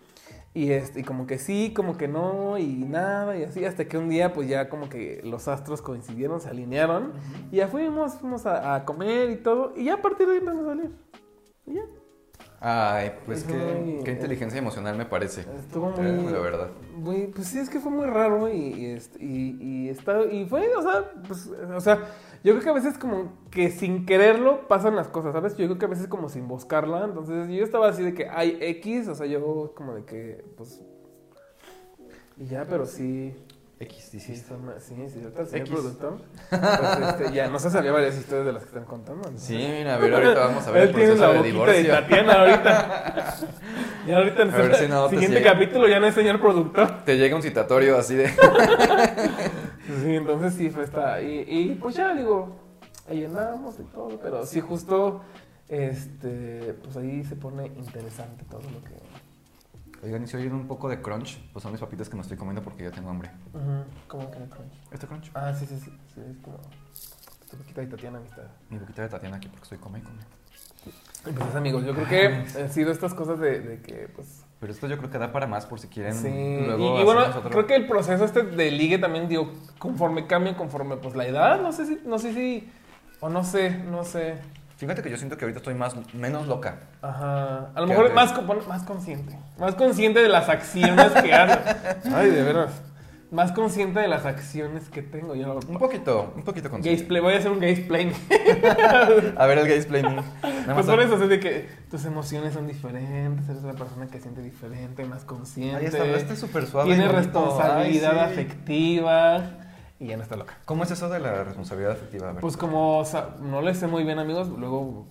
[0.52, 3.96] y este, y como que sí, como que no, y nada, y así, hasta que
[3.96, 7.12] un día, pues ya como que los astros coincidieron, se alinearon,
[7.52, 10.38] y ya fuimos, fuimos a, a comer y todo, y ya a partir de ahí
[10.38, 10.90] empezamos a salir.
[11.66, 11.82] Y ya.
[12.62, 15.46] Ay, pues qué, qué inteligencia emocional me parece.
[15.58, 16.30] Estuvo Eh, muy.
[16.30, 16.68] La verdad.
[17.34, 20.68] pues sí, es que fue muy raro y, y, este, y, y está, y fue,
[20.76, 21.96] o sea, pues, o sea,
[22.44, 25.56] yo creo que a veces como que sin quererlo pasan las cosas, ¿sabes?
[25.56, 28.58] Yo creo que a veces como sin buscarla, entonces yo estaba así de que hay
[28.60, 30.82] X, o sea, yo como de que, pues,
[32.36, 33.34] y ya, pero sí,
[33.82, 34.10] X,
[34.62, 35.70] ma- sí, sí, el señor X.
[35.70, 39.30] productor, pues, este, ya, no se sabía varias historias de las que están contando.
[39.30, 39.38] ¿no?
[39.38, 41.82] Sí, mira, a ver, ahorita vamos a ver el proceso la de divorcio.
[41.82, 43.36] de Tatiana ahorita.
[44.06, 45.52] Ya ahorita en A ver si no el te siguiente llega.
[45.54, 47.04] capítulo ya no es señor productor.
[47.04, 48.28] Te llega un citatorio así de...
[48.28, 51.20] Sí, entonces sí fue esta.
[51.22, 52.56] Y, y, pues ya digo,
[53.08, 55.22] ahí andamos y todo, pero sí justo,
[55.68, 58.90] este, pues ahí se pone interesante todo lo que...
[60.02, 62.36] Oigan, y si oyen un poco de crunch, pues son mis papitas que me estoy
[62.38, 63.30] comiendo porque ya tengo hambre.
[63.52, 64.72] Ujú, ¿Cómo que crunch?
[64.90, 65.30] ¿Este crunch?
[65.34, 66.58] Ah, sí, sí, sí, sí, es como...
[67.50, 68.44] Tu boquita de Tatiana, amistad.
[68.70, 70.20] Mi boquita de Tatiana aquí porque estoy come y come.
[71.28, 72.26] Y pues amigos, yo creo que
[72.62, 74.44] han sido estas cosas de, de que, pues...
[74.58, 76.28] Pero esto yo creo que da para más por si quieren Sí,
[76.66, 77.50] luego y, y bueno, otro.
[77.50, 81.60] creo que el proceso este de ligue también, digo, conforme cambia, conforme pues la edad,
[81.60, 82.70] no sé si, no sé si,
[83.20, 84.36] o no sé, no sé.
[84.80, 86.78] Fíjate que yo siento que ahorita estoy más, menos loca.
[87.02, 87.70] Ajá.
[87.74, 88.32] A lo ¿Qué mejor más,
[88.66, 89.38] más consciente.
[89.58, 91.52] Más consciente de las acciones que hago.
[92.14, 92.80] Ay, de veras.
[93.30, 95.34] Más consciente de las acciones que tengo.
[95.34, 97.20] Yo Un poquito, un poquito consciente.
[97.20, 98.10] voy a hacer un play.
[99.36, 100.16] A ver el planning.
[100.16, 104.18] Nada Pues por eso, así de que tus emociones son diferentes, eres una persona que
[104.18, 105.76] siente diferente, más consciente.
[105.76, 106.88] Ahí está, este es súper suave.
[106.88, 107.18] Tiene bonito.
[107.20, 108.32] responsabilidad Ay, sí.
[108.32, 109.42] afectiva
[110.00, 110.58] y ya no está loca.
[110.64, 112.34] ¿Cómo es eso de la responsabilidad afectiva?
[112.40, 115.06] Pues como o sea, no le sé muy bien amigos, luego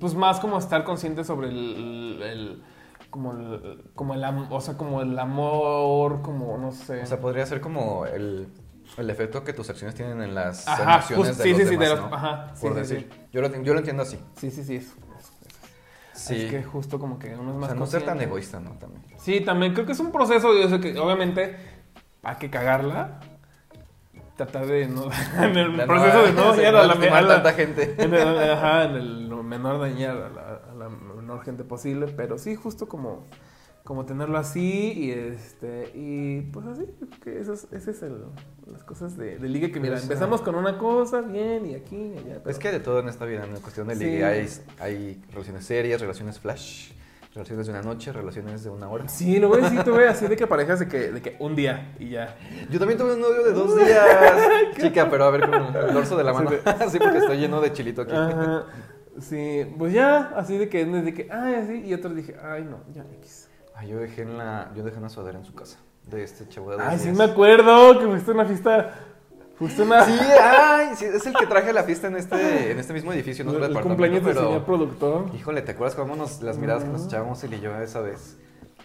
[0.00, 2.62] pues más como estar consciente sobre el, el-
[3.10, 7.02] como el como el o sea, como el amor, como no sé.
[7.02, 8.48] O sea, podría ser como el,
[8.96, 11.64] el efecto que tus acciones tienen en las Ajá, emociones justo- de sí, los sí,
[11.66, 12.16] sí, demás, de los- ¿no?
[12.16, 13.10] ajá, sí, Por sí, decir.
[13.32, 14.18] Yo, lo, yo lo entiendo así.
[14.36, 14.94] sí, sí, sí, eso.
[16.14, 16.34] Sí.
[16.34, 18.70] Es que justo como que uno es o más sea, no ser tan egoísta, ¿no?
[18.72, 19.04] También.
[19.18, 21.56] Sí, también creo que es un proceso, yo sé que obviamente
[22.24, 23.20] hay que cagarla.
[24.38, 25.10] Tratar de no.
[25.42, 27.94] En el no- proceso de no dañar a la, la- tanta gente.
[27.98, 32.06] En el, ajá, en el lo menor dañar a la, a la menor gente posible.
[32.16, 33.26] Pero sí, justo como,
[33.84, 35.90] como tenerlo así y este.
[35.94, 36.84] Y pues así,
[37.22, 38.16] que eso es, ese es el,
[38.70, 41.96] las cosas de, de ligue que mira, Pues, empezamos con una cosa, bien, y aquí,
[41.96, 42.40] y allá.
[42.46, 44.04] Es que de todo en esta vida, en cuestión de Sí.
[44.04, 44.48] ligue, hay,
[44.78, 46.92] hay relaciones serias, relaciones flash,
[47.38, 49.08] relaciones de una noche, relaciones de una hora.
[49.08, 51.54] Sí, lo voy a decir, tuve así de que parejas de que, de que un
[51.54, 52.36] día y ya.
[52.68, 54.04] Yo también tuve un novio de dos días,
[54.80, 56.50] chica, pero a ver con el dorso de la mano.
[56.90, 58.14] Sí, porque estoy lleno de chilito aquí.
[58.14, 58.64] Ajá.
[59.20, 62.80] Sí, pues ya, así de que, de que, ay, así, y otros dije, ay, no,
[62.92, 63.48] ya, X.
[63.74, 66.70] Ay, yo dejé en la, yo dejé una sudadera en su casa de este chavo
[66.70, 68.94] de dos Ay, sí me acuerdo que fuiste a una fiesta,
[69.60, 70.04] a una...
[70.04, 73.12] Sí, ay, sí, es el que traje a la fiesta en este, en este mismo
[73.12, 75.26] edificio, no el, el cumpleaños del señor productor.
[75.34, 77.10] Híjole, ¿te acuerdas cómo nos, las miradas que nos Ujú.
[77.10, 78.36] echábamos él y yo esa vez?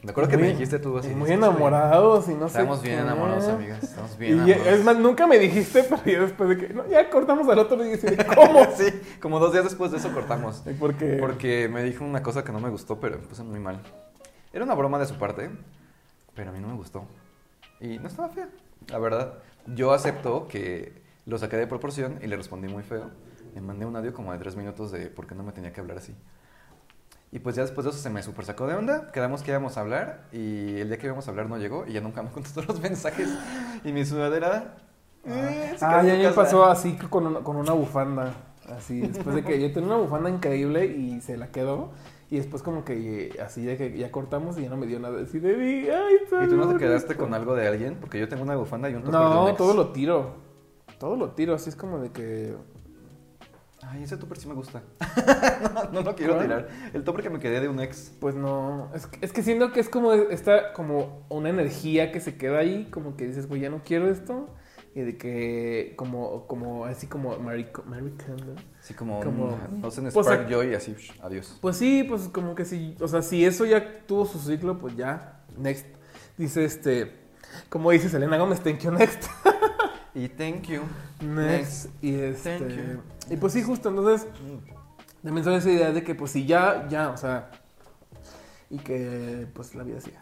[0.03, 1.07] Me acuerdo que me Muy- dijiste tú así.
[1.09, 3.01] Muy "Sí, enamorados y no sé Estamos bien qué".
[3.03, 3.83] enamorados, amigas.
[3.83, 4.67] Estamos bien Y enamorados.
[4.79, 7.81] es más, nunca me dijiste, pero ya después de que, no, ya cortamos al otro
[7.81, 8.65] día y ¿cómo?
[8.77, 8.85] sí,
[9.21, 10.61] como dos días después de eso cortamos.
[10.77, 13.79] Porque, Porque me dijo una cosa que no me gustó, pero me puse muy mal.
[14.51, 15.49] Era una broma de su parte,
[16.35, 17.05] pero a mí no me gustó.
[17.79, 18.49] Y no estaba fea,
[18.89, 19.35] la verdad.
[19.67, 23.11] Yo acepto que lo saqué de proporción y le respondí muy feo.
[23.55, 25.79] Le mandé un audio como de tres minutos de por qué no me tenía que
[25.81, 26.15] hablar así.
[27.31, 29.11] Y pues ya después de eso se me super sacó de onda.
[29.11, 31.93] Quedamos que íbamos a hablar y el día que íbamos a hablar no llegó y
[31.93, 33.29] ya nunca me contestó los mensajes.
[33.83, 34.75] Y mi sudadera...
[35.25, 38.33] eh, se Ah, ya me pasó así con una, con una bufanda.
[38.69, 41.91] Así, después de que yo tenía una bufanda increíble y se la quedó.
[42.33, 44.99] Y después como que eh, así de que ya cortamos y ya no me dio
[44.99, 45.21] nada.
[45.21, 46.15] Así de ay,
[46.45, 47.23] ¿Y tú no te quedaste bonito".
[47.25, 47.97] con algo de alguien?
[48.01, 49.57] Porque yo tengo una bufanda y un de No, ex.
[49.57, 50.31] todo lo tiro.
[50.97, 52.55] Todo lo tiro, así es como de que...
[53.83, 54.81] Ay, ese topper sí me gusta.
[55.75, 56.45] no, no lo quiero ¿Cuál?
[56.47, 56.67] tirar.
[56.93, 58.11] El topper que me quedé de un ex.
[58.19, 62.19] Pues no, es, que- es que siento que es como esta, como una energía que
[62.19, 64.49] se queda ahí, como que dices, güey, ya no quiero esto.
[64.95, 68.53] Y de que, como, como, así como Mary, Mary Kondo.
[68.79, 71.57] Así como, Como- no sé, en Pues, Spark Joy, así, adiós.
[71.61, 74.95] Pues sí, pues como que si, o sea, si eso ya tuvo su ciclo, pues
[74.95, 75.87] ya, next.
[76.37, 77.11] Dice este,
[77.69, 79.23] como dice Selena Gómez, thank you, next.
[80.15, 80.81] Y thank you.
[81.21, 81.89] Next.
[82.03, 83.33] Y este, Thank you.
[83.33, 84.27] y pues sí, justo, entonces,
[85.23, 87.49] también son esa idea de que pues si ya, ya, o sea,
[88.69, 90.21] y que pues la vida siga.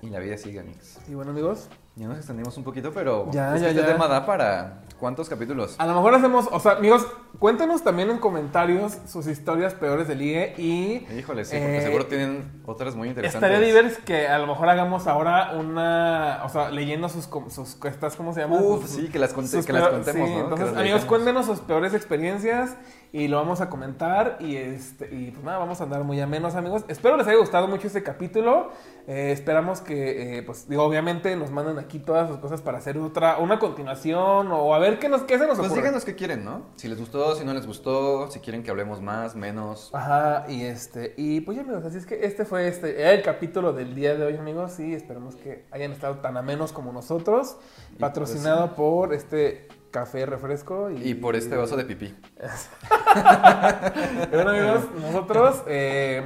[0.00, 0.98] Y la vida sigue, amigos.
[1.08, 3.86] Y bueno, amigos, Ya nos extendimos un poquito, pero Ya, ya, este ya.
[3.86, 5.76] tema da para ¿cuántos capítulos?
[5.78, 7.06] a lo mejor hacemos, o sea, amigos,
[7.38, 12.04] cuéntenos también en comentarios sus historias peores de ligue y Híjole, sí, porque Eh, seguro
[12.04, 13.48] tienen otras muy interesantes.
[13.50, 18.14] estaría diverso que a lo mejor hagamos ahora una, o sea, leyendo sus, sus estas,
[18.14, 18.62] ¿cómo se llaman?
[18.62, 20.40] Uf, Sus- sí, que las, conte- que las contemos, sí, ¿no?
[20.42, 22.76] Entonces, amigos, cuéntenos sus peores experiencias
[23.12, 24.36] y lo vamos a comentar.
[24.40, 26.84] Y este y pues nada, vamos a andar muy amenos, amigos.
[26.88, 28.70] Espero les haya gustado mucho este capítulo.
[29.08, 32.98] Eh, esperamos que, eh, pues, digo, obviamente nos manden aquí todas sus cosas para hacer
[32.98, 35.82] otra, una continuación o a ver qué, nos, qué se nos Pues ocurre.
[35.82, 36.62] díganos qué quieren, ¿no?
[36.74, 39.90] Si les gustó, si no les gustó, si quieren que hablemos más, menos.
[39.94, 43.72] Ajá, y este, y pues ya amigos, así es que este fue este el capítulo
[43.72, 47.58] del día de hoy, amigos, y esperamos que hayan estado tan amenos como nosotros,
[47.94, 52.14] Y patrocinado por este café refresco y, Y por este vaso de pipí.
[54.30, 56.22] Bueno, amigos, nosotros eh,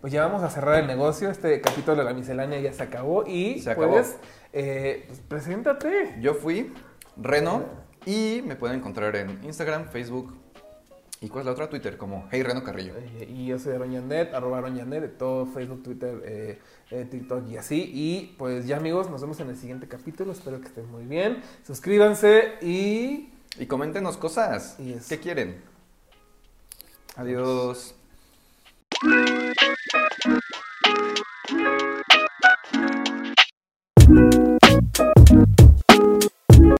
[0.00, 1.28] pues ya vamos a cerrar el negocio.
[1.28, 3.26] Este capítulo de la miscelánea ya se acabó.
[3.26, 3.90] Y Se acabó.
[3.92, 4.16] pues,
[4.54, 6.16] eh, pues, preséntate.
[6.22, 6.72] Yo fui
[7.18, 7.64] Reno
[8.06, 10.32] y me pueden encontrar en Instagram, Facebook
[11.22, 11.70] y ¿cuál es la otra?
[11.70, 12.94] Twitter como Hey Reno Carrillo.
[12.96, 16.58] Eh, y yo soy Aroñanet, arroba Aroñanet, de todo Facebook, Twitter, eh,
[16.90, 17.90] eh, TikTok y así.
[17.94, 20.32] Y pues ya amigos, nos vemos en el siguiente capítulo.
[20.32, 21.40] Espero que estén muy bien.
[21.64, 23.30] Suscríbanse y...
[23.56, 24.76] Y coméntenos cosas.
[25.08, 25.62] ¿Qué quieren?
[27.14, 27.94] Adiós.